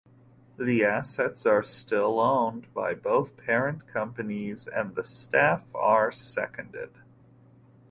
The 0.57 0.83
assets 0.83 1.45
are 1.45 1.61
still 1.61 2.19
owned 2.19 2.73
by 2.73 2.95
both 2.95 3.37
parent 3.37 3.85
companies 3.85 4.67
and 4.67 4.95
the 4.95 5.03
staff 5.03 5.65
are 5.75 6.11
seconded. 6.11 6.89